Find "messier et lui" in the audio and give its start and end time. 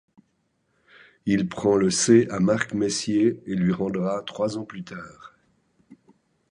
2.73-3.71